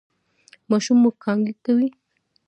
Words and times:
ماشوم 0.69 0.97
مو 1.01 1.09
کانګې 1.23 1.53
کوي؟ 1.65 1.87